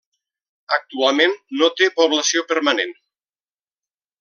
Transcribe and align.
Actualment 0.77 1.35
no 1.59 1.69
té 1.81 1.91
població 1.99 2.43
permanent. 2.55 2.99